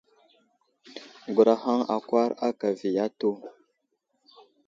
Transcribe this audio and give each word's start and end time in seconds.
Gurahaŋ 1.33 1.79
akwar 1.95 2.29
aka 2.47 2.67
avi 2.73 2.89
atu. 3.05 3.29